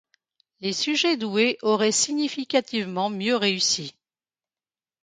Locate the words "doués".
1.15-1.59